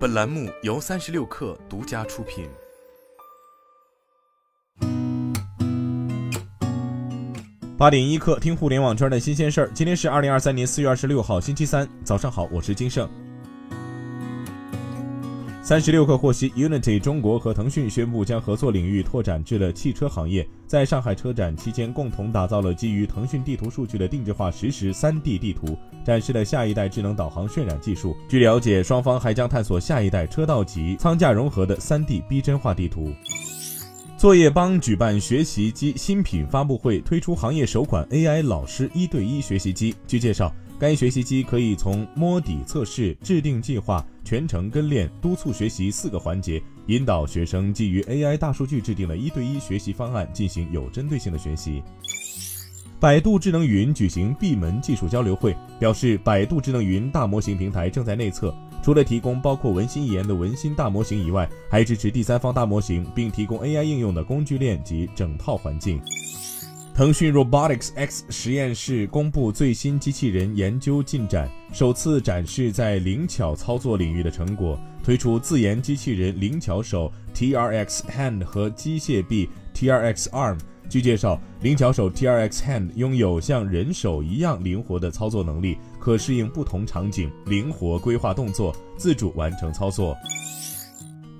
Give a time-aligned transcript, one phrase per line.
[0.00, 2.48] 本栏目由三十六氪独家出品。
[7.76, 9.70] 八点一刻，听互联网圈的新鲜事儿。
[9.74, 13.06] 今天是二零二三年四月二十六号，星期三，早上好，我是金盛。
[15.62, 28.16] 三十六氪获悉，Unity 中国和腾讯宣布将合作领域拓展至了汽车行业，在上海车展期间共同打造了基于腾讯地图数据的定制化实时三 D 地图，展示了下一代智能导航渲染技术。
[28.26, 33.12] 据了解，双方还将探索下一代车道级舱架融合的三 D 逼真化地图。
[34.16, 39.94] 作业帮举办学习机新品发布会，推出行业首款 AI 老师一对一学习机。
[40.06, 51.82] 据介绍，该学习机可以从摸底测试、制定计划、全程跟练、督促学习四个环节，引导学生基于 AI 大数据制定的一对一学习方案，进行有针对性的学习。
[53.00, 58.54] 百度智能云举行闭门技术交流会，表示百度智能云大模型平台正在内测。
[58.84, 66.00] 除了提供包括文心一言的文心大模型以外，还支持第三方大模型，并提供 AI 应用的工具链及整套环境。
[66.94, 80.58] 腾讯 Robotics X 实验室公布最新机器人研究进展，首次展示在灵巧操作领域的成果，推出自研机器人灵巧手 TRX Hand 和机械臂 TRX Arm。
[80.90, 90.14] 据介绍，灵巧手 TRX Hand 拥有像人手一样灵活的操作能力，可适应不同场景，灵活规划动作，自主完成操作。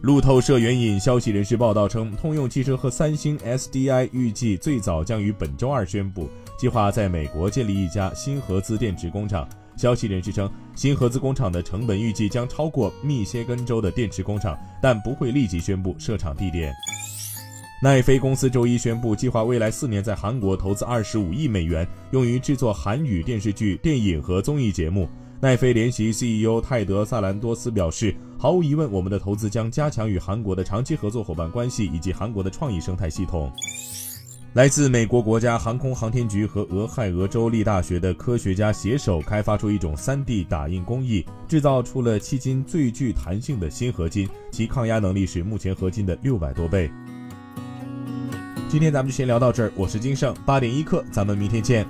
[0.00, 9.46] 路透社援引消息人士报道称，通用汽车和三星 SDI 预计最早将于本周二宣布，计划在美国建立一家新合资电池工厂。
[9.76, 16.72] 消息人士称，新合资工厂的成本预计将超过密歇根州的电池工厂，但不会立即宣布设厂地点。
[17.82, 25.08] 奈飞公司周一宣布，计划未来四年在韩国投资二十五亿美元，用于制作韩语电视剧、电影和综艺节目。
[25.40, 33.52] 奈飞联席 CEO 泰德·萨兰多斯表示：“毫无疑问，我们的投资将加强与韩国的长期合作伙伴关系以及韩国的创意生态系统。”
[34.54, 46.90] 来自美国国家航空航天局和俄亥俄州立大学的科学家携手开发出一种 3D 打印工艺，制造出了迄今最具弹性的新合金，其抗压能力是目前合金的六百多倍。
[48.68, 51.86] 今天咱们就先聊到这儿，我是金盛，八点一刻，咱们明天见。